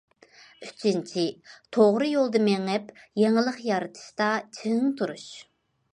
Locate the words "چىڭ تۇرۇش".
4.61-5.29